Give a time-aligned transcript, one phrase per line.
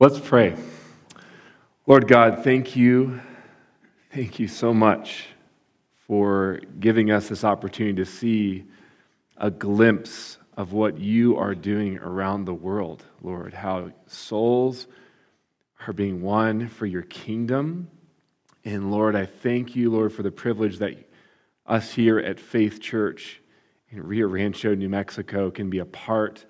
[0.00, 0.54] Let's pray.
[1.84, 3.20] Lord God, thank you.
[4.14, 5.26] Thank you so much
[6.06, 8.62] for giving us this opportunity to see
[9.38, 13.52] a glimpse of what you are doing around the world, Lord.
[13.52, 14.86] How souls
[15.84, 17.90] are being won for your kingdom.
[18.64, 20.94] And Lord, I thank you, Lord, for the privilege that
[21.66, 23.40] us here at Faith Church
[23.90, 26.46] in Rio Rancho, New Mexico, can be a part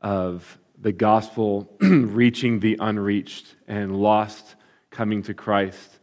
[0.00, 4.54] of the gospel reaching the unreached and lost
[4.90, 5.98] coming to Christ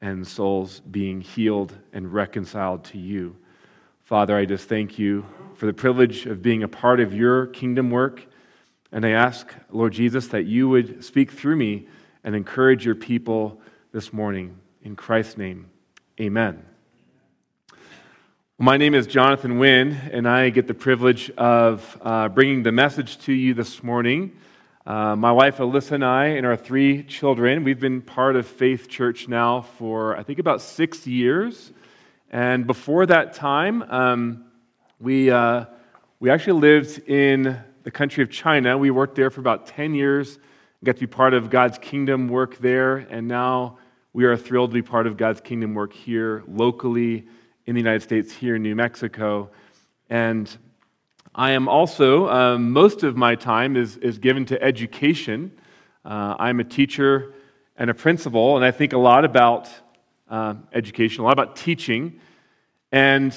[0.00, 3.36] and souls being healed and reconciled to you.
[4.04, 7.90] Father, I just thank you for the privilege of being a part of your kingdom
[7.90, 8.26] work.
[8.92, 11.88] And I ask, Lord Jesus, that you would speak through me
[12.22, 13.60] and encourage your people
[13.92, 14.58] this morning.
[14.82, 15.68] In Christ's name,
[16.20, 16.67] amen.
[18.60, 23.16] My name is Jonathan Wynn, and I get the privilege of uh, bringing the message
[23.18, 24.32] to you this morning.
[24.84, 28.88] Uh, my wife Alyssa and I, and our three children, we've been part of Faith
[28.88, 31.70] Church now for I think about six years.
[32.32, 34.46] And before that time, um,
[34.98, 35.66] we, uh,
[36.18, 38.76] we actually lived in the country of China.
[38.76, 40.36] We worked there for about 10 years,
[40.82, 43.78] got to be part of God's kingdom work there, and now
[44.12, 47.28] we are thrilled to be part of God's kingdom work here locally
[47.68, 49.50] in the United States, here in New Mexico.
[50.08, 50.48] And
[51.34, 55.52] I am also, um, most of my time is, is given to education.
[56.02, 57.34] Uh, I'm a teacher
[57.76, 59.68] and a principal, and I think a lot about
[60.30, 62.18] uh, education, a lot about teaching.
[62.90, 63.36] And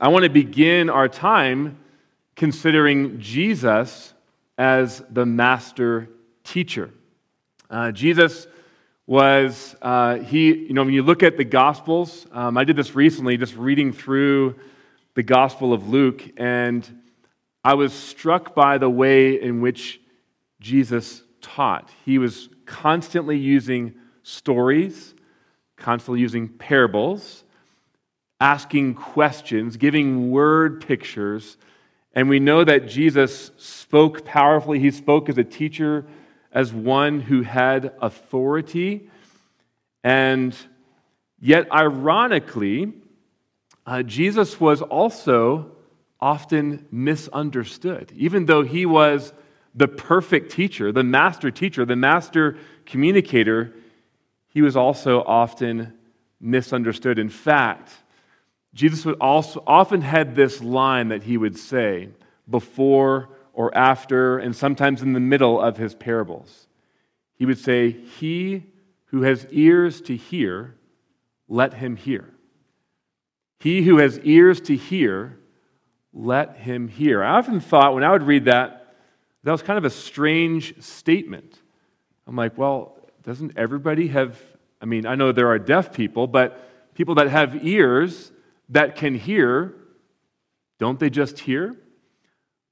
[0.00, 1.80] I want to begin our time
[2.36, 4.14] considering Jesus
[4.56, 6.10] as the master
[6.44, 6.90] teacher.
[7.68, 8.46] Uh, Jesus
[9.06, 9.76] was
[10.26, 13.54] he, you know, when you look at the Gospels, um, I did this recently, just
[13.56, 14.56] reading through
[15.14, 17.00] the Gospel of Luke, and
[17.62, 20.00] I was struck by the way in which
[20.60, 21.90] Jesus taught.
[22.04, 25.14] He was constantly using stories,
[25.76, 27.44] constantly using parables,
[28.40, 31.56] asking questions, giving word pictures.
[32.14, 34.78] And we know that Jesus spoke powerfully.
[34.78, 36.06] He spoke as a teacher
[36.54, 39.10] as one who had authority.
[40.04, 40.56] And
[41.40, 42.92] yet, ironically,
[43.84, 45.72] uh, Jesus was also
[46.20, 48.12] often misunderstood.
[48.16, 49.32] Even though he was
[49.74, 53.74] the perfect teacher, the master teacher, the master communicator,
[54.46, 55.92] he was also often
[56.40, 57.18] misunderstood.
[57.18, 57.90] In fact,
[58.72, 62.10] Jesus would also often had this line that he would say
[62.48, 66.66] before or after, and sometimes in the middle of his parables.
[67.36, 68.64] He would say, He
[69.06, 70.74] who has ears to hear,
[71.48, 72.28] let him hear.
[73.60, 75.38] He who has ears to hear,
[76.12, 77.22] let him hear.
[77.22, 78.96] I often thought when I would read that,
[79.44, 81.60] that was kind of a strange statement.
[82.26, 84.38] I'm like, well, doesn't everybody have?
[84.80, 88.32] I mean, I know there are deaf people, but people that have ears
[88.70, 89.74] that can hear,
[90.78, 91.76] don't they just hear?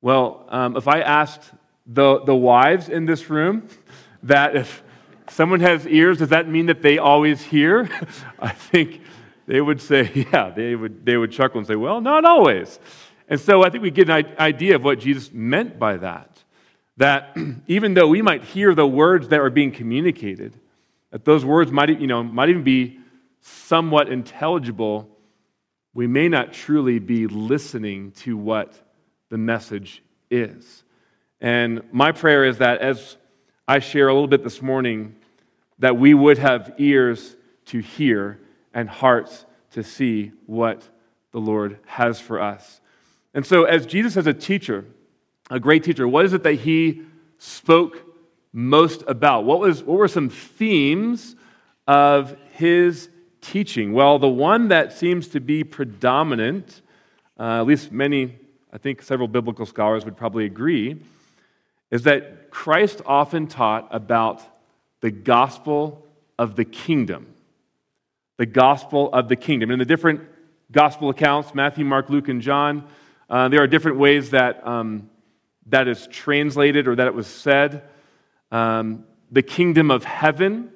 [0.02, 1.52] Well, um, if I asked
[1.86, 3.68] the, the wives in this room
[4.24, 4.82] that if
[5.30, 7.88] someone has ears, does that mean that they always hear?
[8.38, 9.00] I think
[9.46, 12.80] they would say, yeah, they would, they would chuckle and say, well, not always.
[13.28, 16.42] And so I think we get an idea of what Jesus meant by that.
[16.96, 17.36] That
[17.68, 20.58] even though we might hear the words that are being communicated,
[21.12, 22.98] that those words might, you know, might even be
[23.40, 25.08] somewhat intelligible,
[25.94, 28.74] we may not truly be listening to what
[29.32, 30.84] the message is.
[31.40, 33.16] And my prayer is that as
[33.66, 35.16] I share a little bit this morning,
[35.78, 37.34] that we would have ears
[37.66, 38.38] to hear
[38.74, 40.86] and hearts to see what
[41.30, 42.82] the Lord has for us.
[43.32, 44.84] And so, as Jesus as a teacher,
[45.50, 47.00] a great teacher, what is it that he
[47.38, 48.04] spoke
[48.52, 49.46] most about?
[49.46, 51.36] What, was, what were some themes
[51.88, 53.08] of his
[53.40, 53.94] teaching?
[53.94, 56.82] Well, the one that seems to be predominant,
[57.40, 58.36] uh, at least many
[58.72, 61.02] I think several biblical scholars would probably agree,
[61.90, 64.42] is that Christ often taught about
[65.00, 66.06] the gospel
[66.38, 67.26] of the kingdom.
[68.38, 69.70] The gospel of the kingdom.
[69.70, 70.22] In the different
[70.70, 72.88] gospel accounts, Matthew, Mark, Luke, and John,
[73.28, 75.10] uh, there are different ways that um,
[75.66, 77.82] that is translated or that it was said.
[78.50, 80.70] Um, the kingdom of heaven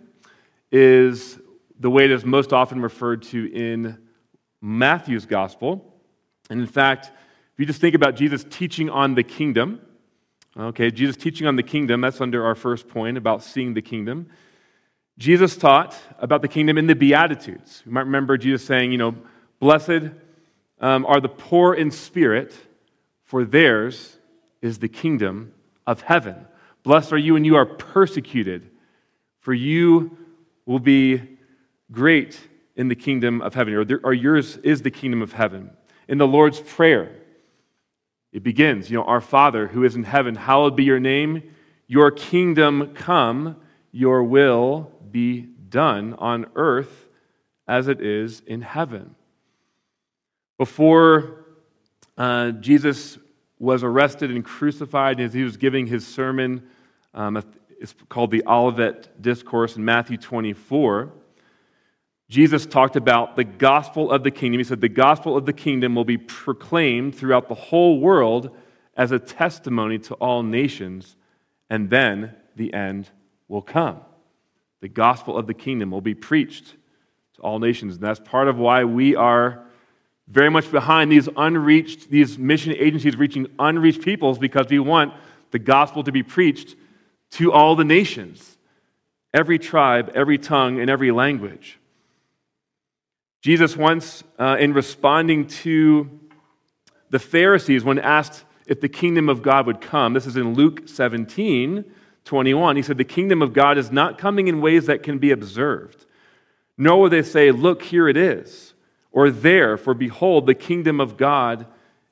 [0.71, 1.39] is
[1.79, 3.99] the way it is most often referred to in
[4.61, 5.95] Matthew's gospel.
[6.49, 7.11] And in fact,
[7.57, 9.81] if you just think about Jesus teaching on the kingdom,
[10.57, 14.29] okay, Jesus teaching on the kingdom, that's under our first point about seeing the kingdom.
[15.17, 17.83] Jesus taught about the kingdom in the Beatitudes.
[17.87, 19.17] You might remember Jesus saying, you know,
[19.59, 20.11] blessed
[20.81, 22.55] um, are the poor in spirit,
[23.25, 24.19] for theirs
[24.61, 25.55] is the kingdom
[25.87, 26.47] of heaven.
[26.83, 28.71] Blessed are you when you are persecuted
[29.47, 30.19] for you
[30.65, 31.23] will be
[31.93, 32.37] great
[32.75, 35.71] in the kingdom of heaven, or, there, or yours is the kingdom of heaven.
[36.09, 37.13] In the Lord's Prayer,
[38.37, 41.55] it begins, you know, Our Father who is in heaven, hallowed be your name.
[41.87, 43.57] Your kingdom come,
[43.93, 45.41] your will be
[45.71, 47.09] done on earth
[47.67, 49.15] as it is in heaven.
[50.59, 51.47] Before
[52.19, 53.17] uh, Jesus
[53.59, 56.63] was arrested and crucified as he was giving his sermon,
[57.15, 57.43] um,
[57.81, 61.11] it's called the Olivet Discourse in Matthew 24.
[62.29, 64.59] Jesus talked about the gospel of the kingdom.
[64.59, 68.51] He said, The gospel of the kingdom will be proclaimed throughout the whole world
[68.97, 71.17] as a testimony to all nations,
[71.71, 73.11] and then the end
[73.47, 74.01] will come.
[74.81, 76.75] The gospel of the kingdom will be preached
[77.35, 77.95] to all nations.
[77.95, 79.65] And that's part of why we are
[80.27, 85.15] very much behind these unreached, these mission agencies reaching unreached peoples, because we want
[85.53, 86.75] the gospel to be preached
[87.33, 88.59] to all the nations,
[89.33, 91.79] every tribe, every tongue, and every language.
[93.47, 96.11] Jesus once, uh, in responding to
[97.11, 100.89] the Pharisees, when asked if the kingdom of God would come, this is in Luke
[100.89, 101.85] 17
[102.25, 105.31] 21, he said, The kingdom of God is not coming in ways that can be
[105.31, 106.07] observed,
[106.77, 108.75] nor will they say, Look, here it is,
[109.13, 111.67] or there, for behold, the kingdom of God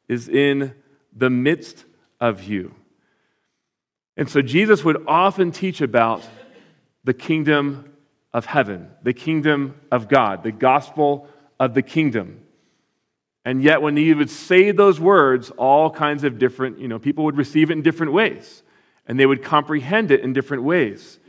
[0.07, 0.73] is in
[1.13, 1.85] the midst
[2.21, 2.77] of you.
[4.17, 6.23] And so Jesus would often teach about
[7.03, 7.94] the kingdom
[8.35, 11.29] of heaven, the kingdom of God, the gospel
[11.59, 12.41] of the kingdom.
[13.45, 17.25] And yet, when he would say those words, all kinds of different, you know, people
[17.25, 18.63] would receive it in different ways,
[19.07, 21.21] and they would comprehend it in different ways,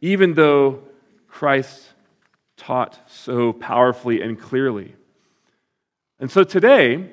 [0.00, 0.84] even though
[1.28, 1.90] Christ
[2.56, 4.94] taught so powerfully and clearly.
[6.18, 7.10] And so today,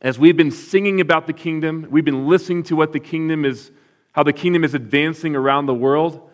[0.00, 3.70] as we've been singing about the kingdom, we've been listening to what the kingdom is,
[4.12, 6.29] how the kingdom is advancing around the world.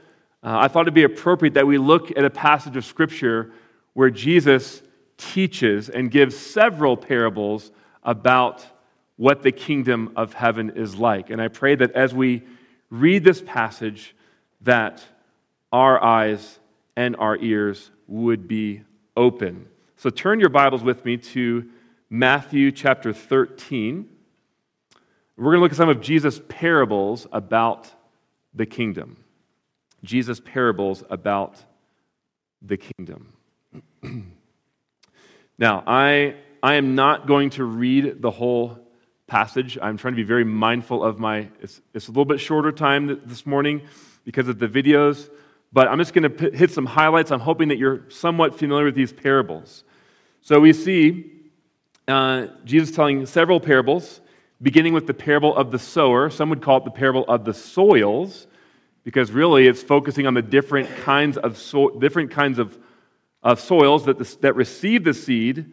[0.47, 3.51] Uh, I thought it'd be appropriate that we look at a passage of Scripture
[3.95, 4.81] where Jesus
[5.19, 7.73] teaches and gives several parables
[8.05, 8.65] about
[9.17, 11.31] what the kingdom of heaven is like.
[11.31, 12.45] And I pray that as we
[12.91, 14.15] read this passage,
[14.61, 15.05] that
[15.73, 16.61] our eyes
[16.95, 18.83] and our ears would be
[19.17, 19.67] open.
[19.97, 21.69] So turn your Bibles with me to
[22.09, 24.09] Matthew chapter 13.
[25.37, 27.93] We're going to look at some of Jesus' parables about
[28.55, 29.17] the kingdom.
[30.07, 31.63] Jesus' parables about
[32.63, 33.33] the kingdom.
[35.59, 38.79] now, I, I am not going to read the whole
[39.27, 39.77] passage.
[39.83, 43.21] I'm trying to be very mindful of my, it's, it's a little bit shorter time
[43.27, 43.83] this morning
[44.25, 45.29] because of the videos,
[45.73, 47.31] but I'm just going to hit some highlights.
[47.33, 49.85] I'm hoping that you're somewhat familiar with these parables.
[50.41, 51.33] So we see
[52.07, 54.21] uh, Jesus telling several parables,
[54.63, 56.31] beginning with the parable of the sower.
[56.31, 58.47] Some would call it the parable of the soils
[59.07, 62.77] because really it's focusing on the different kinds of, so, different kinds of,
[63.41, 65.73] of soils that, the, that receive the seed.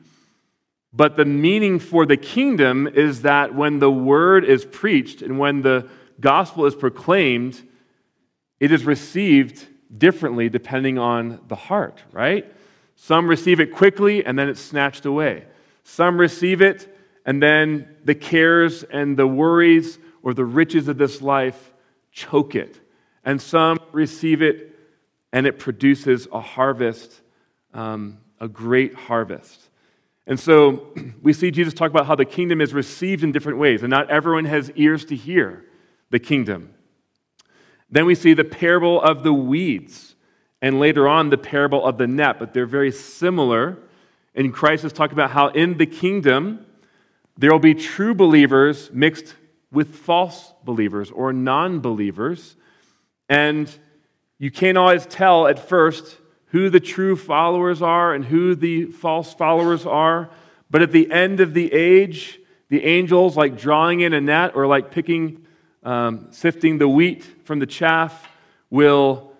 [0.93, 5.63] But the meaning for the kingdom is that when the word is preached and when
[5.63, 5.89] the
[6.19, 7.59] gospel is proclaimed,
[8.59, 9.65] it is received
[9.97, 12.45] differently depending on the heart, right?
[12.97, 15.45] Some receive it quickly and then it's snatched away.
[15.81, 16.95] Some receive it
[17.25, 21.73] and then the cares and the worries or the riches of this life
[22.11, 22.79] choke it
[23.23, 24.73] and some receive it
[25.31, 27.21] and it produces a harvest,
[27.73, 29.69] um, a great harvest.
[30.27, 33.81] And so we see Jesus talk about how the kingdom is received in different ways,
[33.81, 35.65] and not everyone has ears to hear
[36.11, 36.73] the kingdom.
[37.89, 40.15] Then we see the parable of the weeds,
[40.61, 43.77] and later on the parable of the net, but they're very similar.
[44.33, 46.65] And Christ is talking about how in the kingdom
[47.37, 49.35] there will be true believers mixed
[49.71, 52.55] with false believers or non believers.
[53.33, 53.67] And
[54.37, 59.33] you can't always tell at first who the true followers are and who the false
[59.33, 60.29] followers are.
[60.69, 64.67] But at the end of the age, the angels, like drawing in a net or
[64.67, 65.47] like picking,
[65.81, 68.29] um, sifting the wheat from the chaff,
[68.69, 69.33] will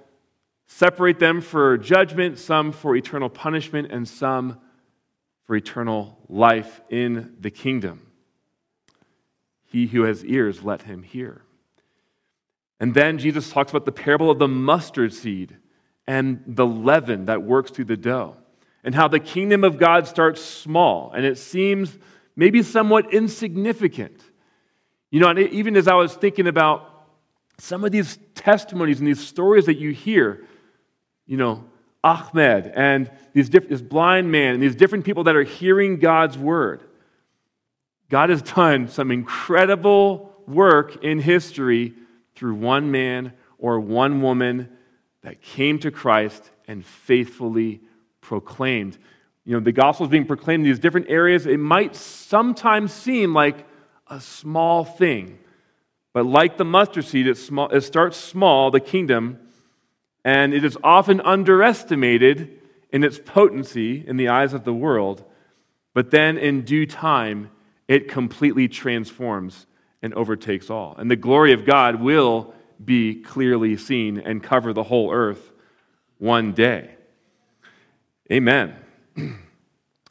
[0.66, 4.60] separate them for judgment, some for eternal punishment, and some
[5.44, 8.02] for eternal life in the kingdom.
[9.66, 11.44] He who has ears, let him hear.
[12.84, 15.56] And then Jesus talks about the parable of the mustard seed
[16.06, 18.36] and the leaven that works through the dough,
[18.84, 21.98] and how the kingdom of God starts small and it seems
[22.36, 24.20] maybe somewhat insignificant.
[25.12, 27.08] You know, and even as I was thinking about
[27.58, 30.46] some of these testimonies and these stories that you hear,
[31.26, 31.64] you know,
[32.04, 36.38] Ahmed and these diff- this blind man and these different people that are hearing God's
[36.38, 36.84] word.
[38.10, 41.94] God has done some incredible work in history
[42.36, 44.70] through one man or one woman
[45.22, 47.82] that came to Christ and faithfully
[48.22, 48.98] proclaimed.
[49.46, 51.46] You know, the gospel is being proclaimed in these different areas.
[51.46, 53.68] It might sometimes seem like
[54.08, 55.40] a small thing,
[56.14, 59.40] but like the mustard seed, it, small, it starts small, the kingdom,
[60.24, 62.60] and it is often underestimated
[62.92, 65.24] in its potency in the eyes of the world.
[65.94, 67.50] But then in due time,
[67.88, 69.66] it completely transforms
[70.04, 70.96] and overtakes all.
[71.00, 75.52] And the glory of God will be clearly seen and cover the whole earth
[76.20, 76.92] one day.
[78.32, 78.76] Amen.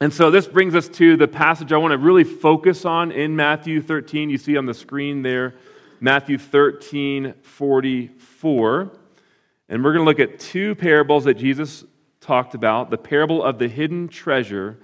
[0.01, 3.37] And so this brings us to the passage I want to really focus on in
[3.37, 4.29] Matthew 13.
[4.29, 5.55] You see on the screen there,
[6.01, 8.91] Matthew 13, 44.
[9.69, 11.85] And we're going to look at two parables that Jesus
[12.19, 14.77] talked about the parable of the hidden treasure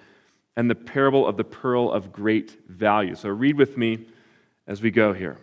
[0.55, 3.15] and the parable of the pearl of great value.
[3.15, 4.05] So read with me
[4.69, 5.35] as we go here.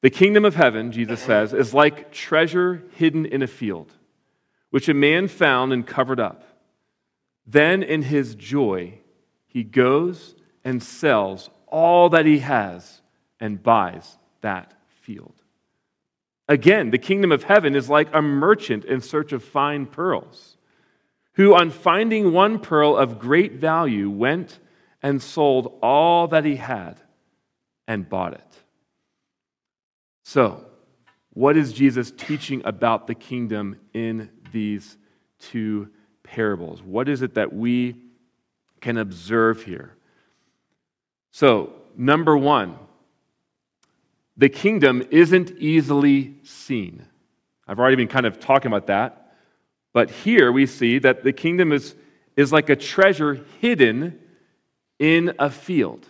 [0.00, 3.92] The kingdom of heaven, Jesus says, is like treasure hidden in a field,
[4.70, 6.42] which a man found and covered up.
[7.46, 8.98] Then, in his joy,
[9.46, 10.34] he goes
[10.64, 13.02] and sells all that he has
[13.38, 14.72] and buys that
[15.02, 15.34] field.
[16.48, 20.56] Again, the kingdom of heaven is like a merchant in search of fine pearls,
[21.34, 24.58] who, on finding one pearl of great value, went
[25.02, 27.01] and sold all that he had
[27.92, 28.56] and bought it.
[30.24, 30.64] So,
[31.34, 34.96] what is Jesus teaching about the kingdom in these
[35.38, 35.90] two
[36.22, 36.82] parables?
[36.82, 37.96] What is it that we
[38.80, 39.94] can observe here?
[41.32, 42.78] So, number one,
[44.38, 47.04] the kingdom isn't easily seen.
[47.68, 49.34] I've already been kind of talking about that.
[49.92, 51.94] But here we see that the kingdom is,
[52.36, 54.18] is like a treasure hidden
[54.98, 56.06] in a field.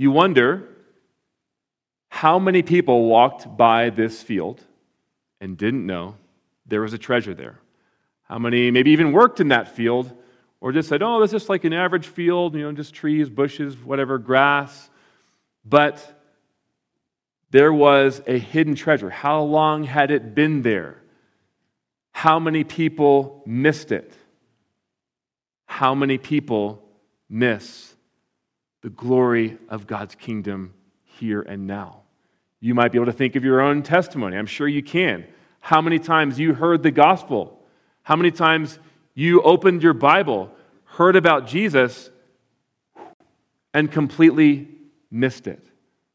[0.00, 0.62] You wonder
[2.08, 4.62] how many people walked by this field
[5.40, 6.14] and didn't know
[6.66, 7.58] there was a treasure there?
[8.22, 10.12] How many maybe even worked in that field
[10.60, 13.76] or just said, oh, that's just like an average field, you know, just trees, bushes,
[13.76, 14.88] whatever, grass.
[15.64, 16.22] But
[17.50, 19.10] there was a hidden treasure.
[19.10, 21.02] How long had it been there?
[22.12, 24.12] How many people missed it?
[25.66, 26.84] How many people
[27.28, 27.96] miss
[28.82, 30.72] the glory of God's kingdom
[31.04, 32.02] here and now.
[32.60, 34.36] You might be able to think of your own testimony.
[34.36, 35.26] I'm sure you can.
[35.60, 37.60] How many times you heard the gospel?
[38.02, 38.78] How many times
[39.14, 40.50] you opened your Bible,
[40.84, 42.10] heard about Jesus,
[43.74, 44.68] and completely
[45.10, 45.64] missed it?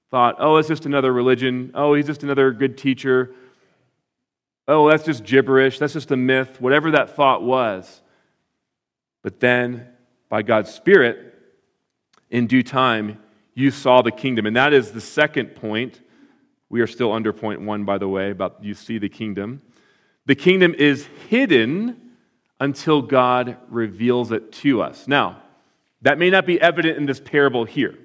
[0.10, 1.72] Thought, oh, it's just another religion.
[1.74, 3.34] Oh, he's just another good teacher.
[4.68, 5.80] Oh, that's just gibberish.
[5.80, 8.02] That's just a myth, whatever that thought was.
[9.22, 9.88] But then,
[10.30, 11.33] by God's Spirit,
[12.34, 13.20] in due time,
[13.54, 14.48] you saw the kingdom.
[14.48, 16.02] And that is the second point.
[16.68, 19.62] We are still under point one, by the way, about you see the kingdom.
[20.26, 22.02] The kingdom is hidden
[22.60, 25.08] until God reveals it to us.
[25.08, 25.44] Now,
[26.02, 27.98] that may not be evident in this parable here,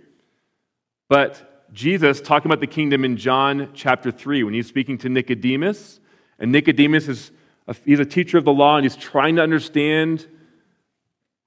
[1.09, 6.01] but Jesus, talking about the kingdom in John chapter 3, when he's speaking to Nicodemus,
[6.39, 7.31] and Nicodemus is
[7.67, 10.27] a, he's a teacher of the law and he's trying to understand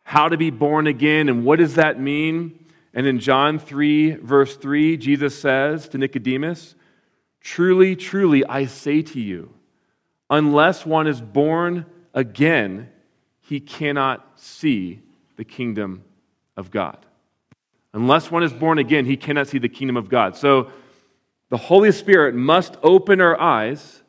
[0.04, 2.58] how to be born again and what does that mean
[2.94, 6.76] and in John 3, verse 3, Jesus says to Nicodemus,
[7.40, 9.54] Truly, truly, I say to you,
[10.30, 12.90] unless one is born again,
[13.40, 15.02] he cannot see
[15.38, 16.04] the kingdom
[16.58, 16.98] of God.
[17.94, 20.36] Unless one is born again, he cannot see the kingdom of God.
[20.36, 20.72] So
[21.50, 24.02] the Holy Spirit must open our eyes.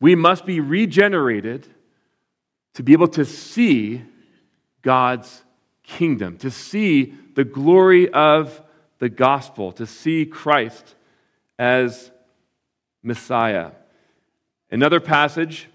[0.00, 1.66] We must be regenerated
[2.74, 4.02] to be able to see
[4.82, 5.42] God's
[5.86, 8.60] kingdom, to see the glory of
[8.98, 10.94] the gospel, to see Christ
[11.58, 12.10] as
[13.02, 13.70] Messiah.
[14.70, 15.68] Another passage,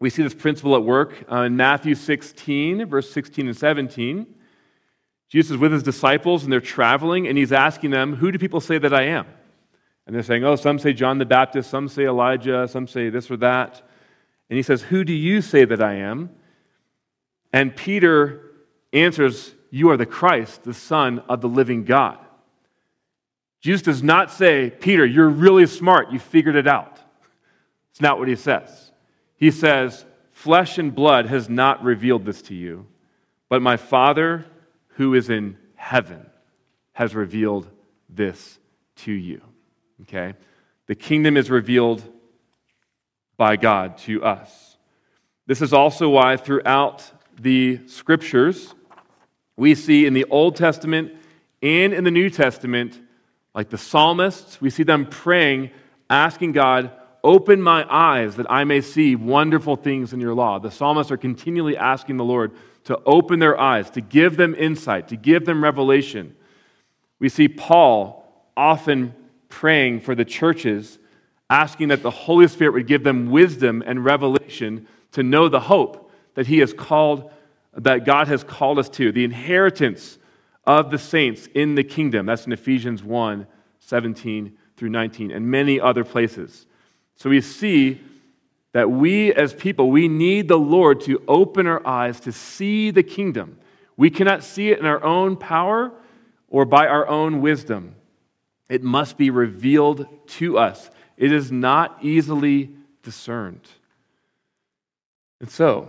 [0.00, 4.26] we see this principle at work uh, in Matthew 16, verse 16 and 17.
[5.28, 8.60] Jesus is with his disciples and they're traveling, and he's asking them, Who do people
[8.60, 9.26] say that I am?
[10.06, 13.30] And they're saying, Oh, some say John the Baptist, some say Elijah, some say this
[13.30, 13.82] or that.
[14.48, 16.30] And he says, Who do you say that I am?
[17.52, 18.45] And Peter
[18.92, 22.18] answers, You are the Christ, the Son of the living God.
[23.60, 26.12] Jesus does not say, Peter, you're really smart.
[26.12, 27.00] You figured it out.
[27.90, 28.92] It's not what he says.
[29.36, 32.86] He says, Flesh and blood has not revealed this to you,
[33.48, 34.44] but my Father
[34.90, 36.26] who is in heaven
[36.92, 37.68] has revealed
[38.08, 38.58] this
[38.96, 39.40] to you.
[40.02, 40.34] Okay?
[40.86, 42.02] The kingdom is revealed
[43.36, 44.76] by God to us.
[45.46, 48.74] This is also why throughout the scriptures,
[49.56, 51.12] we see in the Old Testament
[51.62, 53.00] and in the New Testament,
[53.54, 55.70] like the psalmists, we see them praying,
[56.10, 56.90] asking God
[57.26, 60.60] Open my eyes that I may see wonderful things in your law.
[60.60, 62.52] The psalmists are continually asking the Lord
[62.84, 66.36] to open their eyes, to give them insight, to give them revelation.
[67.18, 68.24] We see Paul
[68.56, 69.12] often
[69.48, 71.00] praying for the churches,
[71.50, 76.05] asking that the Holy Spirit would give them wisdom and revelation to know the hope
[76.36, 77.30] that he has called,
[77.74, 80.18] that God has called us to, the inheritance
[80.64, 82.26] of the saints in the kingdom.
[82.26, 83.46] That's in Ephesians 1
[83.80, 86.66] 17 through 19, and many other places.
[87.16, 88.00] So we see
[88.72, 93.02] that we as people, we need the Lord to open our eyes to see the
[93.02, 93.58] kingdom.
[93.96, 95.92] We cannot see it in our own power
[96.48, 97.94] or by our own wisdom.
[98.68, 100.90] It must be revealed to us.
[101.16, 102.70] It is not easily
[103.02, 103.66] discerned.
[105.40, 105.88] And so,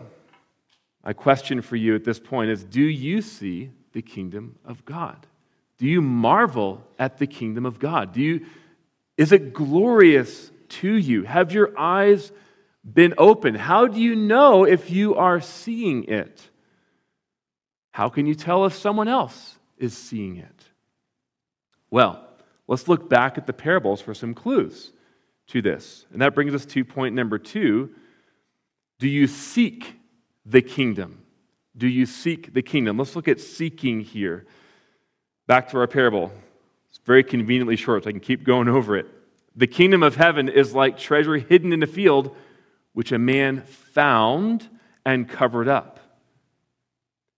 [1.07, 5.25] my question for you at this point is Do you see the kingdom of God?
[5.77, 8.11] Do you marvel at the kingdom of God?
[8.11, 8.45] Do you,
[9.15, 11.23] is it glorious to you?
[11.23, 12.29] Have your eyes
[12.83, 13.55] been open?
[13.55, 16.49] How do you know if you are seeing it?
[17.91, 20.63] How can you tell if someone else is seeing it?
[21.89, 22.21] Well,
[22.67, 24.91] let's look back at the parables for some clues
[25.47, 26.05] to this.
[26.11, 27.91] And that brings us to point number two
[28.99, 29.96] Do you seek
[30.47, 31.23] the kingdom?
[31.75, 32.97] Do you seek the kingdom?
[32.97, 34.45] Let's look at seeking here.
[35.45, 36.31] Back to our parable.
[36.89, 39.07] It's very conveniently short, so I can keep going over it.
[39.55, 42.35] The kingdom of heaven is like treasure hidden in a field,
[42.93, 44.67] which a man found
[45.05, 45.99] and covered up.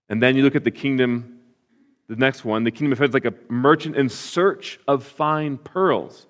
[0.07, 1.39] And then you look at the kingdom,
[2.07, 2.63] the next one.
[2.63, 6.25] The kingdom of heaven is like a merchant in search of fine pearls,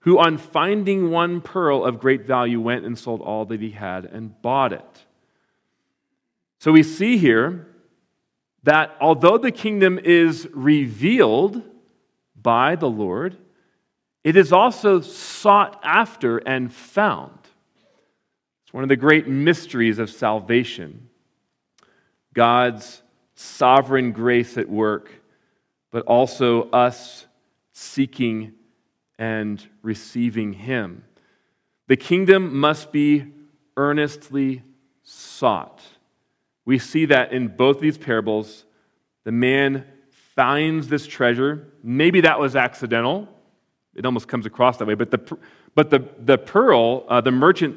[0.00, 4.04] who on finding one pearl of great value went and sold all that he had
[4.04, 5.03] and bought it.
[6.64, 7.66] So we see here
[8.62, 11.62] that although the kingdom is revealed
[12.40, 13.36] by the Lord,
[14.24, 17.38] it is also sought after and found.
[18.62, 21.10] It's one of the great mysteries of salvation
[22.32, 23.02] God's
[23.34, 25.12] sovereign grace at work,
[25.90, 27.26] but also us
[27.74, 28.54] seeking
[29.18, 31.04] and receiving Him.
[31.88, 33.26] The kingdom must be
[33.76, 34.62] earnestly
[35.02, 35.82] sought.
[36.64, 38.64] We see that in both these parables.
[39.24, 39.84] The man
[40.34, 41.68] finds this treasure.
[41.82, 43.28] Maybe that was accidental.
[43.94, 44.94] It almost comes across that way.
[44.94, 45.38] But the,
[45.74, 47.76] but the, the pearl, uh, the merchant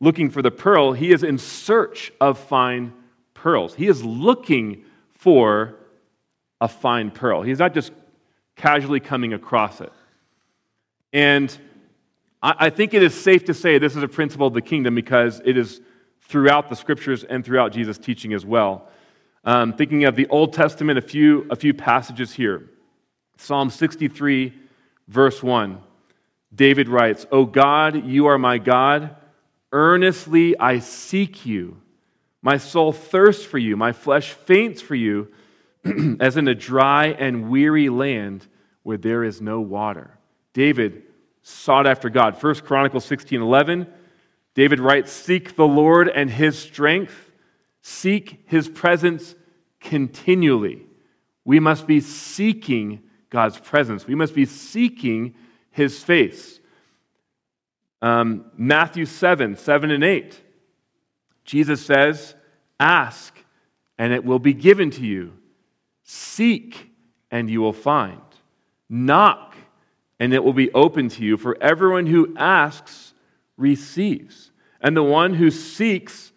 [0.00, 2.92] looking for the pearl, he is in search of fine
[3.32, 3.74] pearls.
[3.74, 4.84] He is looking
[5.14, 5.76] for
[6.60, 7.42] a fine pearl.
[7.42, 7.92] He's not just
[8.56, 9.92] casually coming across it.
[11.12, 11.56] And
[12.42, 14.94] I, I think it is safe to say this is a principle of the kingdom
[14.94, 15.80] because it is
[16.28, 18.88] throughout the scriptures and throughout Jesus' teaching as well.
[19.44, 22.68] Um, thinking of the Old Testament, a few, a few passages here.
[23.36, 24.52] Psalm 63,
[25.08, 25.80] verse 1.
[26.54, 29.16] David writes, O God, you are my God.
[29.72, 31.80] Earnestly I seek you.
[32.42, 33.76] My soul thirsts for you.
[33.76, 35.28] My flesh faints for you,
[36.20, 38.46] as in a dry and weary land
[38.82, 40.16] where there is no water.
[40.52, 41.02] David
[41.42, 42.40] sought after God.
[42.42, 43.86] 1 Chronicles 16 11
[44.54, 47.32] David writes, Seek the Lord and his strength,
[47.82, 49.34] seek his presence
[49.80, 50.86] continually.
[51.44, 55.34] We must be seeking God's presence, we must be seeking
[55.70, 56.60] his face.
[58.00, 60.40] Um, Matthew 7 7 and 8.
[61.44, 62.34] Jesus says,
[62.80, 63.36] Ask,
[63.98, 65.32] and it will be given to you.
[66.04, 66.90] Seek,
[67.30, 68.20] and you will find.
[68.88, 69.56] Knock,
[70.18, 71.36] and it will be open to you.
[71.36, 73.03] For everyone who asks,
[73.56, 74.50] receives.
[74.80, 76.32] And the one who seeks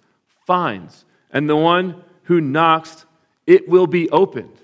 [0.46, 1.06] finds.
[1.32, 3.06] And the one who knocks,
[3.46, 4.58] it will be opened.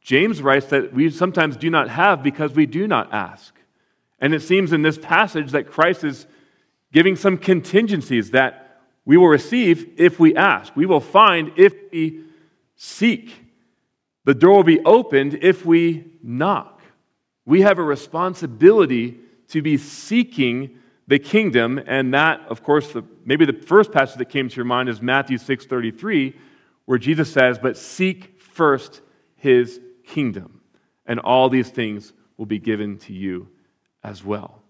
[0.00, 3.54] James writes that we sometimes do not have because we do not ask.
[4.18, 6.26] And it seems in this passage that Christ is
[6.92, 10.74] giving some contingencies that we will receive if we ask.
[10.76, 12.24] We will find if we
[12.76, 13.34] seek.
[14.24, 16.80] The door will be opened if we knock.
[17.44, 23.44] We have a responsibility to be seeking the kingdom, and that, of course, the, maybe
[23.44, 26.34] the first passage that came to your mind is Matthew 6:33,
[26.84, 29.02] where Jesus says, "But seek first
[29.34, 30.60] his kingdom,
[31.06, 33.48] and all these things will be given to you
[34.04, 34.62] as well."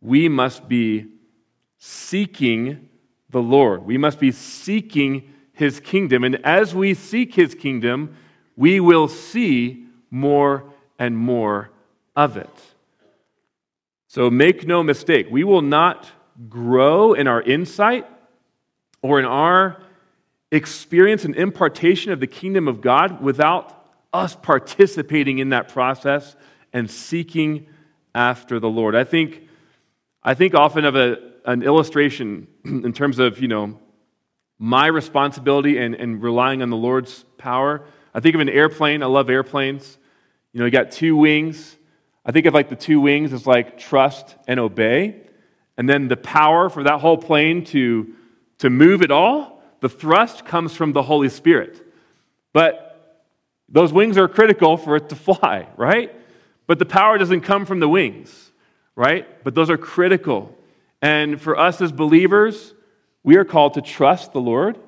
[0.00, 1.06] We must be
[1.78, 2.88] seeking
[3.30, 3.84] the Lord.
[3.84, 8.14] We must be seeking his kingdom, and as we seek his kingdom,
[8.56, 10.64] we will see more
[10.98, 11.70] and more
[12.14, 12.75] of it.
[14.16, 16.10] So make no mistake, we will not
[16.48, 18.06] grow in our insight
[19.02, 19.76] or in our
[20.50, 26.34] experience and impartation of the kingdom of God without us participating in that process
[26.72, 27.66] and seeking
[28.14, 28.96] after the Lord.
[28.96, 29.42] I think
[30.22, 33.78] I think often of a, an illustration in terms of, you know,
[34.58, 37.84] my responsibility and, and relying on the Lord's power.
[38.14, 39.02] I think of an airplane.
[39.02, 39.98] I love airplanes.
[40.54, 41.76] You know, you got two wings.
[42.26, 45.22] I think of like the two wings as like trust and obey.
[45.78, 48.12] And then the power for that whole plane to,
[48.58, 51.80] to move it all, the thrust comes from the Holy Spirit.
[52.52, 53.22] But
[53.68, 56.12] those wings are critical for it to fly, right?
[56.66, 58.50] But the power doesn't come from the wings,
[58.96, 59.44] right?
[59.44, 60.52] But those are critical.
[61.00, 62.74] And for us as believers,
[63.22, 64.78] we are called to trust the Lord.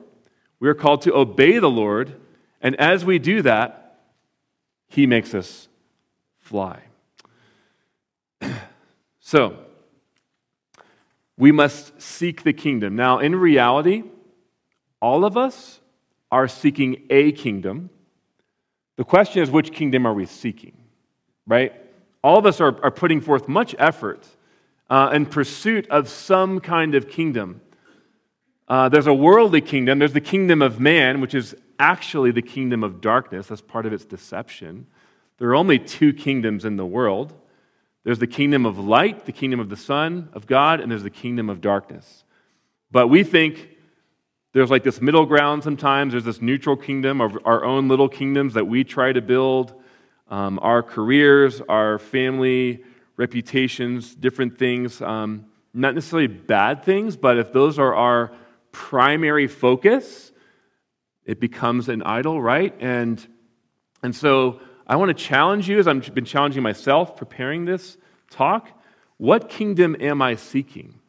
[0.59, 2.21] We are called to obey the Lord.
[2.61, 4.01] And as we do that,
[4.89, 5.69] He makes us
[6.41, 6.88] fly.
[9.29, 9.59] So,
[11.37, 12.97] we must seek the kingdom.
[12.97, 14.05] Now, in reality,
[15.03, 15.81] all of us
[16.33, 17.91] are seeking a kingdom.
[18.97, 20.79] The question is, which kingdom are we seeking?
[21.47, 21.75] Right?
[22.25, 24.27] All of us are, are putting forth much effort
[24.89, 27.61] uh, in pursuit of some kind of kingdom.
[28.67, 32.83] Uh, there's a worldly kingdom, there's the kingdom of man, which is actually the kingdom
[32.83, 33.49] of darkness.
[33.49, 34.87] That's part of its deception.
[35.37, 37.35] There are only two kingdoms in the world
[38.09, 41.11] there's the kingdom of light, the kingdom of the Son of God, and there's the
[41.11, 42.25] kingdom of darkness.
[42.91, 43.69] But we think
[44.55, 46.13] there's like this middle ground sometimes.
[46.13, 49.75] There's this neutral kingdom of our own little kingdoms that we try to build.
[50.31, 52.83] Um, our careers, our family,
[53.19, 55.03] reputations, different things.
[55.03, 55.45] Um,
[55.75, 58.33] not necessarily bad things, but if those are our
[58.73, 60.33] primary focus,
[61.27, 62.75] it becomes an idol, right?
[62.81, 63.23] And,
[64.03, 67.99] and so I want to challenge you, as I've been challenging myself preparing this
[68.31, 68.71] talk.
[69.19, 71.01] What kingdom am I seeking?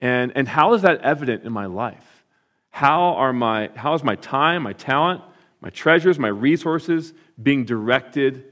[0.00, 2.24] And, and how is that evident in my life?
[2.70, 5.22] How, are my, how is my time, my talent,
[5.60, 8.44] my treasures, my resources being directed?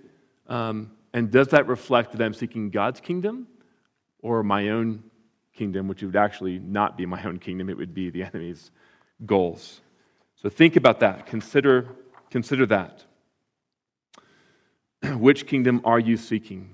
[0.47, 3.49] Um, and does that reflect that I'm seeking God's kingdom
[4.21, 5.03] or my own
[5.55, 7.69] kingdom, which would actually not be my own kingdom?
[7.69, 8.71] It would be the enemy's
[9.27, 9.81] goals.
[10.37, 11.27] So think about that.
[11.27, 11.89] Consider,
[12.31, 13.05] consider that.
[15.17, 16.71] Which kingdom are you seeking?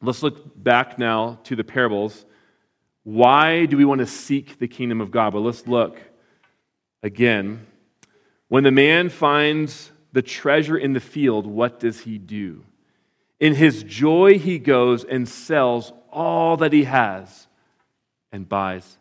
[0.00, 2.24] Let's look back now to the parables.
[3.04, 5.34] Why do we want to seek the kingdom of God?
[5.34, 5.98] Well, let's look
[7.02, 7.66] again.
[8.48, 12.64] When the man finds the treasure in the field, what does he do?
[13.40, 17.46] In his joy, he goes and sells all that he has
[18.30, 18.98] and buys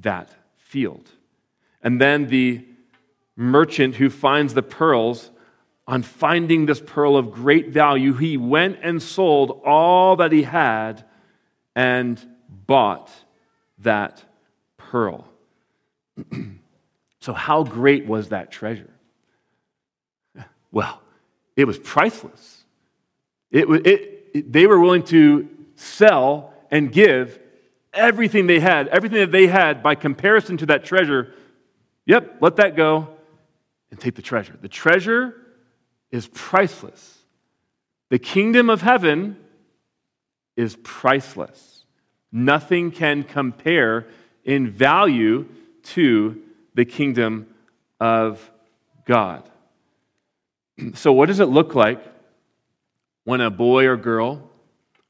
[0.00, 1.08] that field.
[1.82, 2.64] And then the
[3.34, 5.30] merchant who finds the pearls
[5.86, 11.04] on finding this pearl of great value, he went and sold all that he had
[11.74, 13.10] and bought
[13.78, 14.22] that
[14.76, 15.26] pearl.
[17.20, 18.90] so, how great was that treasure?
[20.74, 21.02] Well,
[21.54, 22.64] it was priceless.
[23.50, 27.38] It, it, it, they were willing to sell and give
[27.92, 31.34] everything they had, everything that they had by comparison to that treasure.
[32.06, 33.08] Yep, let that go
[33.90, 34.56] and take the treasure.
[34.62, 35.41] The treasure
[36.12, 37.18] is priceless.
[38.10, 39.38] The kingdom of heaven
[40.56, 41.84] is priceless.
[42.30, 44.06] Nothing can compare
[44.44, 45.46] in value
[45.82, 46.40] to
[46.74, 47.46] the kingdom
[47.98, 48.50] of
[49.04, 49.48] God.
[50.94, 52.02] So, what does it look like
[53.24, 54.50] when a boy or girl,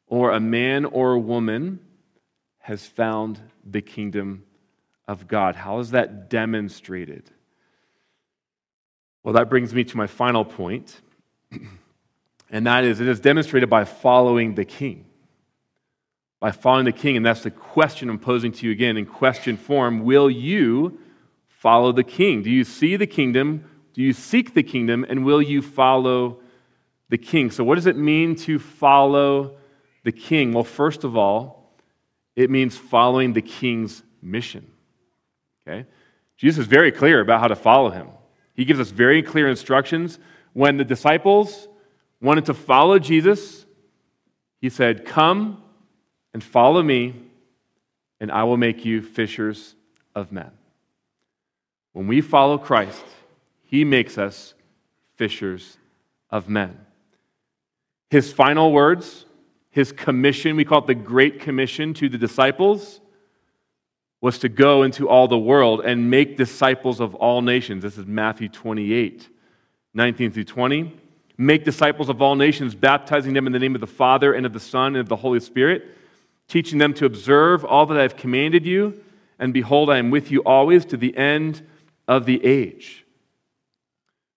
[0.06, 1.78] or a man or a woman,
[2.58, 4.44] has found the kingdom
[5.06, 5.54] of God?
[5.54, 7.30] How is that demonstrated?
[9.22, 11.00] Well, that brings me to my final point,
[12.50, 15.04] and that is it is demonstrated by following the king.
[16.40, 19.56] By following the king, and that's the question I'm posing to you again in question
[19.56, 20.00] form.
[20.00, 20.98] Will you
[21.46, 22.42] follow the king?
[22.42, 23.64] Do you see the kingdom?
[23.94, 25.06] Do you seek the kingdom?
[25.08, 26.40] And will you follow
[27.08, 27.52] the king?
[27.52, 29.56] So, what does it mean to follow
[30.02, 30.52] the king?
[30.52, 31.70] Well, first of all,
[32.34, 34.66] it means following the king's mission.
[35.66, 35.86] Okay?
[36.36, 38.08] Jesus is very clear about how to follow him.
[38.54, 40.18] He gives us very clear instructions.
[40.52, 41.68] When the disciples
[42.20, 43.64] wanted to follow Jesus,
[44.60, 45.62] he said, Come
[46.32, 47.14] and follow me,
[48.20, 49.74] and I will make you fishers
[50.14, 50.50] of men.
[51.92, 53.04] When we follow Christ,
[53.64, 54.54] he makes us
[55.16, 55.76] fishers
[56.30, 56.78] of men.
[58.10, 59.26] His final words,
[59.70, 63.00] his commission, we call it the Great Commission to the disciples,
[64.22, 67.82] was to go into all the world and make disciples of all nations.
[67.82, 69.28] This is Matthew 28,
[69.92, 70.96] 19 through 20.
[71.36, 74.52] Make disciples of all nations, baptizing them in the name of the Father and of
[74.52, 75.84] the Son and of the Holy Spirit,
[76.46, 79.02] teaching them to observe all that I have commanded you.
[79.40, 81.66] And behold, I am with you always to the end
[82.06, 83.04] of the age.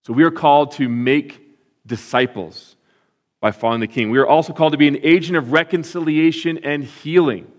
[0.02, 1.42] So we are called to make
[1.86, 2.76] disciples
[3.40, 4.10] by following the King.
[4.10, 7.52] We are also called to be an agent of reconciliation and healing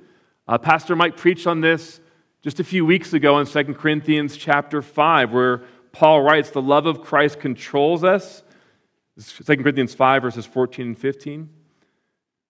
[0.48, 2.00] Uh, Pastor Mike preached on this
[2.42, 6.86] just a few weeks ago in 2 Corinthians chapter 5, where Paul writes, The love
[6.86, 8.42] of Christ controls us.
[9.18, 11.48] 2 Corinthians 5, verses 14 and 15.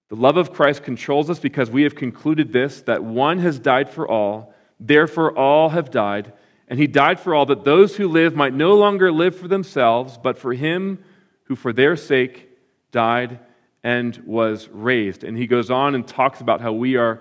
[0.08, 3.88] The love of Christ controls us because we have concluded this that one has died
[3.88, 6.32] for all, therefore all have died.
[6.68, 10.18] And he died for all, that those who live might no longer live for themselves,
[10.20, 10.98] but for him
[11.44, 12.48] who for their sake
[12.90, 13.38] died
[13.84, 15.22] and was raised.
[15.22, 17.20] And he goes on and talks about how we are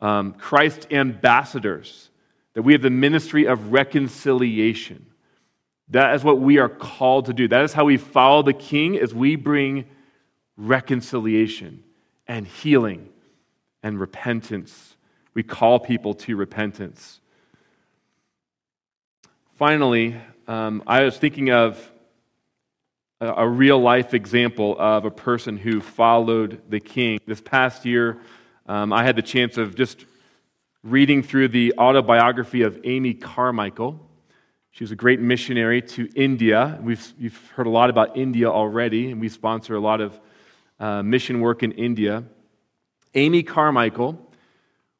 [0.00, 2.10] um, Christ ambassadors,
[2.54, 5.06] that we have the ministry of reconciliation.
[5.88, 7.48] That is what we are called to do.
[7.48, 9.86] That is how we follow the king as we bring
[10.56, 11.82] reconciliation
[12.26, 13.08] and healing
[13.82, 14.96] and repentance.
[15.34, 17.20] We call people to repentance.
[19.56, 20.16] Finally,
[20.48, 21.90] um, I was thinking of
[23.20, 27.20] a, a real life example of a person who followed the king.
[27.26, 28.20] This past year,
[28.66, 30.06] um, I had the chance of just
[30.82, 34.00] reading through the autobiography of Amy Carmichael.
[34.70, 36.78] She was a great missionary to India.
[36.82, 40.18] We've, you've heard a lot about India already, and we sponsor a lot of
[40.80, 42.24] uh, mission work in India.
[43.14, 44.18] Amy Carmichael,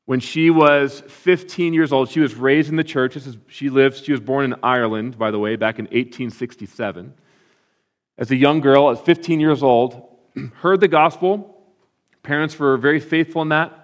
[0.05, 3.17] when she was 15 years old, she was raised in the church.
[3.17, 7.15] Is, she lived, she was born in Ireland, by the way, back in 1867.
[8.19, 10.07] As a young girl, at 15 years old,
[10.57, 11.54] heard the gospel.
[12.25, 13.79] Parents were very faithful in that.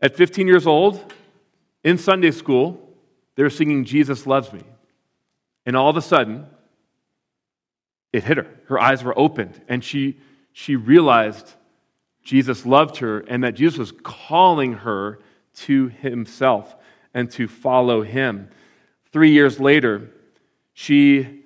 [0.00, 1.12] At 15 years old,
[1.84, 2.80] in Sunday school,
[3.34, 4.62] they were singing Jesus Loves Me.
[5.66, 6.46] And all of a sudden,
[8.12, 8.46] it hit her.
[8.68, 10.18] Her eyes were opened, and she,
[10.52, 11.54] she realized
[12.22, 15.18] Jesus loved her and that Jesus was calling her
[15.54, 16.74] to himself
[17.12, 18.48] and to follow him.
[19.12, 20.10] Three years later,
[20.72, 21.39] she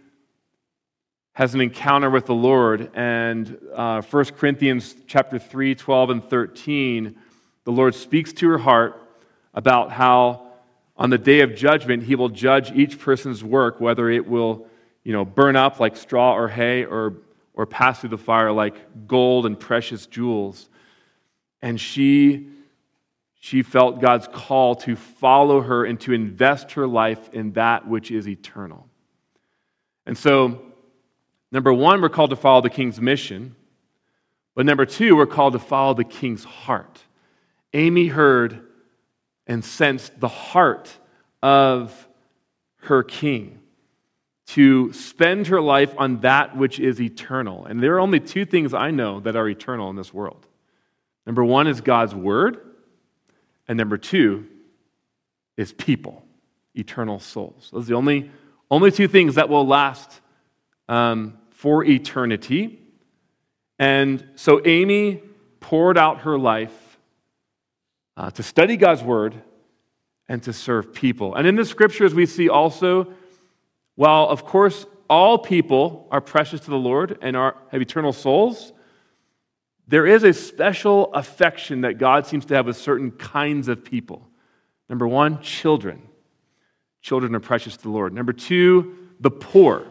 [1.35, 7.17] has an encounter with the Lord, and uh, 1 Corinthians chapter 3, 12, and 13,
[7.65, 9.03] the Lord speaks to her heart
[9.53, 10.53] about how
[10.97, 14.69] on the day of judgment, he will judge each person's work, whether it will
[15.03, 17.15] you know, burn up like straw or hay or,
[17.53, 20.69] or pass through the fire like gold and precious jewels.
[21.61, 22.49] And she,
[23.41, 28.13] she felt God's call to follow her and to invest her life in that which
[28.13, 28.89] is eternal.
[30.07, 30.61] And so,
[31.55, 33.55] number one, we're called to follow the king's mission.
[34.57, 37.01] But number two, we're called to follow the king's heart.
[37.73, 38.67] Amy heard
[39.47, 40.93] and sensed the heart
[41.43, 42.09] of
[42.77, 43.61] her king
[44.47, 47.65] to spend her life on that which is eternal.
[47.67, 50.47] And there are only two things I know that are eternal in this world
[51.27, 52.61] number one is God's word,
[53.67, 54.47] and number two
[55.57, 56.23] is people,
[56.75, 57.71] eternal souls.
[57.73, 58.31] Those are the only,
[58.71, 60.21] only two things that will last
[60.89, 62.79] um, for eternity.
[63.79, 65.23] And so Amy
[65.61, 66.99] poured out her life
[68.19, 69.35] uh, to study God's word
[70.29, 71.35] and to serve people.
[71.35, 73.15] And in the scriptures, we see also,
[73.95, 78.75] while of course all people are precious to the Lord and are, have eternal souls,
[79.89, 84.29] there is a special affection that God seems to have with certain kinds of people.
[84.91, 86.03] Number one, children.
[87.01, 88.13] Children are precious to the Lord.
[88.13, 89.87] Number two, the poor,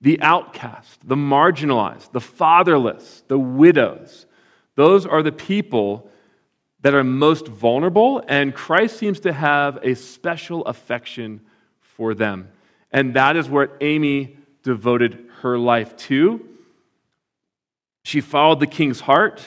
[0.00, 4.26] the outcast, the marginalized, the fatherless, the widows.
[4.76, 6.10] Those are the people
[6.80, 11.40] that are most vulnerable, and Christ seems to have a special affection
[11.80, 12.48] for them.
[12.92, 16.46] And that is what Amy devoted her life to.
[18.04, 19.44] She followed the king's heart.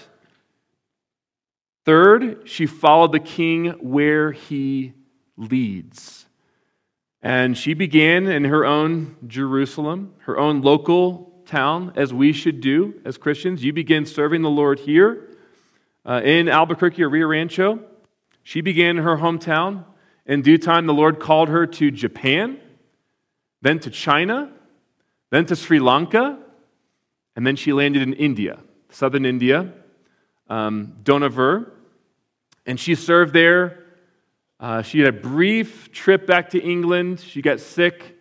[1.85, 4.93] Third, she followed the king where he
[5.37, 6.25] leads.
[7.23, 12.99] And she began in her own Jerusalem, her own local town, as we should do
[13.05, 13.63] as Christians.
[13.63, 15.29] You begin serving the Lord here
[16.05, 17.79] uh, in Albuquerque or Rio Rancho.
[18.43, 19.86] She began in her hometown.
[20.25, 22.60] In due time, the Lord called her to Japan,
[23.62, 24.51] then to China,
[25.29, 26.39] then to Sri Lanka,
[27.36, 29.71] and then she landed in India, southern India,
[30.49, 30.93] um.
[32.65, 33.80] And she served there.
[34.62, 37.19] Uh, she had a brief trip back to England.
[37.19, 38.15] She got sick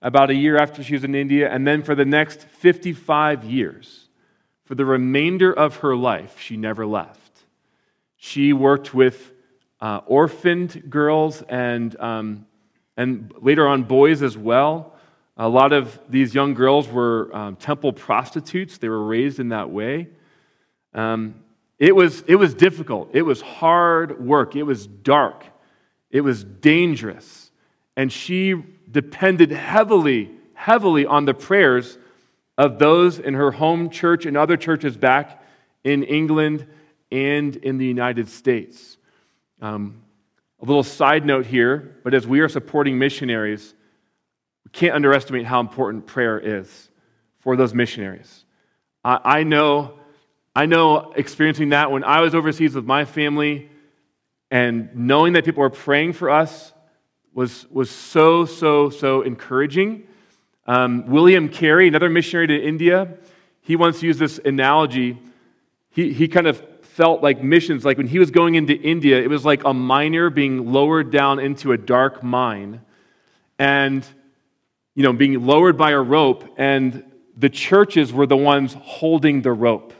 [0.00, 1.52] about a year after she was in India.
[1.52, 4.08] And then for the next 55 years,
[4.64, 7.42] for the remainder of her life, she never left.
[8.16, 9.32] She worked with
[9.80, 12.46] uh, orphaned girls and, um,
[12.96, 14.94] and later on boys as well.
[15.36, 19.70] A lot of these young girls were um, temple prostitutes, they were raised in that
[19.70, 20.10] way.
[20.94, 21.34] Um,
[21.80, 25.46] it, was, it was difficult, it was hard work, it was dark,
[26.12, 27.50] it was dangerous.
[27.96, 28.54] And she
[28.90, 31.98] depended heavily, heavily on the prayers
[32.56, 35.42] of those in her home church and other churches back
[35.82, 36.66] in England
[37.10, 38.98] and in the United States.
[39.60, 40.02] Um,
[40.60, 43.74] a little side note here, but as we are supporting missionaries,
[44.64, 46.90] we can't underestimate how important prayer is
[47.40, 48.44] for those missionaries.
[49.02, 49.98] I, I know,
[50.54, 53.70] I know experiencing that when I was overseas with my family
[54.52, 56.74] and knowing that people were praying for us
[57.32, 60.06] was, was so, so, so encouraging.
[60.66, 63.14] Um, William Carey, another missionary to India,
[63.62, 65.18] he once used this analogy.
[65.88, 69.30] He, he kind of felt like missions, like when he was going into India, it
[69.30, 72.82] was like a miner being lowered down into a dark mine
[73.58, 74.06] and,
[74.94, 77.02] you know, being lowered by a rope, and
[77.38, 79.94] the churches were the ones holding the rope.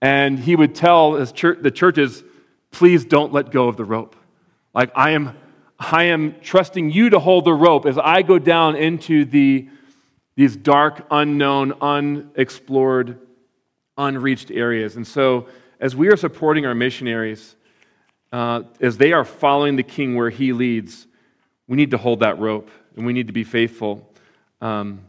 [0.00, 2.22] And he would tell his church, the churches,
[2.72, 4.16] please don't let go of the rope.
[4.74, 5.36] Like, I am,
[5.78, 9.68] I am trusting you to hold the rope as I go down into the,
[10.34, 13.18] these dark, unknown, unexplored,
[13.96, 14.96] unreached areas.
[14.96, 15.46] And so,
[15.78, 17.54] as we are supporting our missionaries,
[18.32, 21.06] uh, as they are following the king where he leads,
[21.68, 24.10] we need to hold that rope and we need to be faithful.
[24.60, 25.00] Um,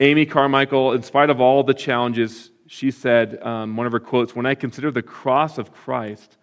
[0.00, 4.34] Amy Carmichael, in spite of all the challenges, she said, um, one of her quotes,
[4.34, 6.36] When I consider the cross of Christ,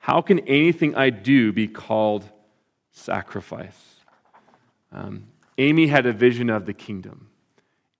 [0.00, 2.24] how can anything I do be called
[2.90, 3.78] sacrifice?
[4.90, 5.26] Um,
[5.58, 7.28] Amy had a vision of the kingdom.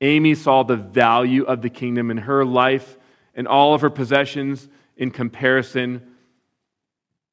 [0.00, 2.96] Amy saw the value of the kingdom in her life
[3.34, 6.14] and all of her possessions in comparison.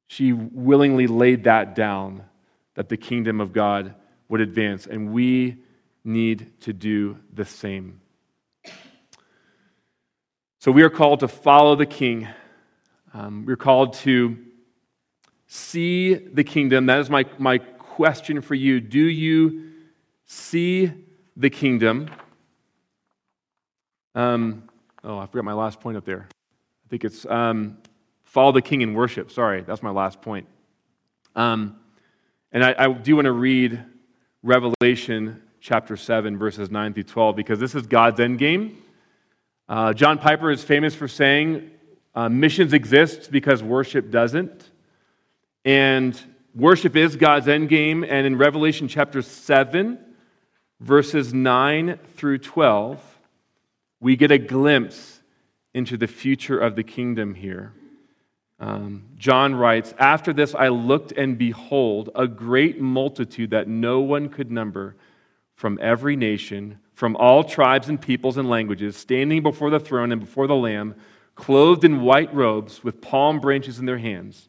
[0.06, 2.24] She willingly laid that down
[2.74, 3.94] that the kingdom of God
[4.28, 5.62] would advance, and we
[6.04, 8.02] need to do the same.
[10.60, 12.28] So we are called to follow the king.
[13.14, 14.44] Um, we're called to
[15.48, 16.86] see the kingdom.
[16.86, 18.80] That is my, my question for you.
[18.80, 19.72] Do you
[20.26, 20.92] see
[21.36, 22.10] the kingdom?
[24.14, 24.68] Um,
[25.02, 26.28] oh, I forgot my last point up there.
[26.30, 27.78] I think it's um,
[28.24, 29.32] follow the king in worship.
[29.32, 30.46] Sorry, that's my last point.
[31.34, 31.76] Um,
[32.52, 33.82] and I, I do want to read
[34.42, 38.82] Revelation chapter 7, verses 9 through 12, because this is God's end game.
[39.68, 41.70] Uh, John Piper is famous for saying
[42.14, 44.70] uh, missions exist because worship doesn't.
[45.68, 46.18] And
[46.54, 48.02] worship is God's end game.
[48.02, 49.98] And in Revelation chapter 7,
[50.80, 52.98] verses 9 through 12,
[54.00, 55.20] we get a glimpse
[55.74, 57.74] into the future of the kingdom here.
[58.58, 64.30] Um, John writes, After this I looked, and behold, a great multitude that no one
[64.30, 64.96] could number
[65.54, 70.22] from every nation, from all tribes and peoples and languages, standing before the throne and
[70.22, 70.94] before the Lamb,
[71.34, 74.48] clothed in white robes, with palm branches in their hands,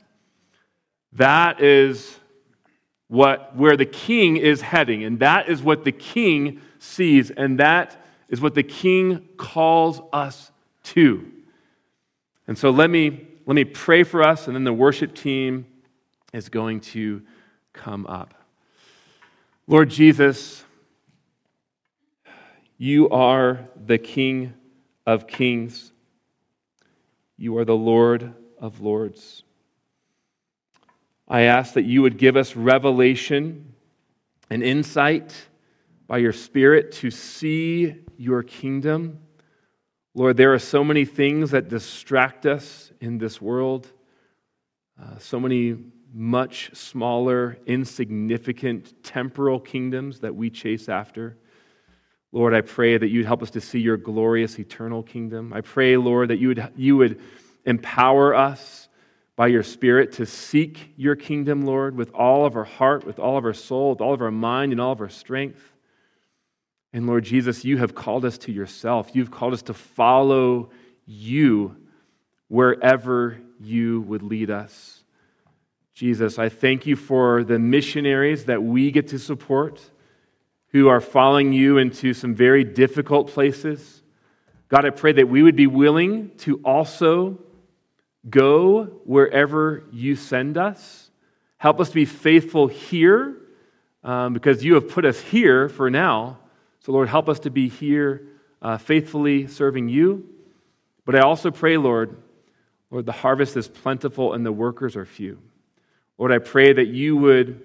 [1.13, 2.17] That is
[3.07, 8.05] what where the king is heading and that is what the king sees and that
[8.29, 10.51] is what the king calls us
[10.83, 11.29] to.
[12.47, 15.65] And so let me let me pray for us and then the worship team
[16.33, 17.21] is going to
[17.73, 18.33] come up.
[19.67, 20.63] Lord Jesus,
[22.77, 24.53] you are the King
[25.05, 25.91] of kings.
[27.37, 29.43] You are the Lord of lords.
[31.31, 33.73] I ask that you would give us revelation
[34.49, 35.33] and insight
[36.05, 39.17] by your Spirit to see your kingdom.
[40.13, 43.87] Lord, there are so many things that distract us in this world,
[45.01, 45.77] uh, so many
[46.13, 51.37] much smaller, insignificant temporal kingdoms that we chase after.
[52.33, 55.53] Lord, I pray that you'd help us to see your glorious eternal kingdom.
[55.53, 57.21] I pray, Lord, that you would, you would
[57.65, 58.80] empower us
[59.41, 63.39] by your Spirit to seek your kingdom, Lord, with all of our heart, with all
[63.39, 65.59] of our soul, with all of our mind, and all of our strength.
[66.93, 69.15] And Lord Jesus, you have called us to yourself.
[69.15, 70.69] You've called us to follow
[71.07, 71.75] you
[72.49, 75.03] wherever you would lead us.
[75.95, 79.81] Jesus, I thank you for the missionaries that we get to support
[80.67, 84.03] who are following you into some very difficult places.
[84.69, 87.39] God, I pray that we would be willing to also
[88.29, 91.09] go wherever you send us.
[91.57, 93.35] Help us to be faithful here
[94.03, 96.39] um, because you have put us here for now.
[96.79, 98.27] So, Lord, help us to be here
[98.61, 100.27] uh, faithfully serving you.
[101.05, 102.17] But I also pray, Lord,
[102.89, 105.39] Lord, the harvest is plentiful and the workers are few.
[106.17, 107.61] Lord, I pray that you would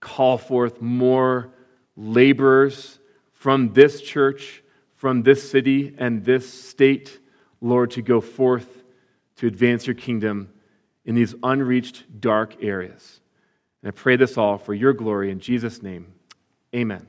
[0.00, 1.50] call forth more
[1.96, 2.98] laborers
[3.32, 4.62] from this church,
[4.96, 7.18] from this city, and this state,
[7.60, 8.79] Lord, to go forth
[9.40, 10.52] to advance your kingdom
[11.06, 13.20] in these unreached, dark areas.
[13.82, 16.12] And I pray this all for your glory in Jesus' name.
[16.74, 17.06] Amen.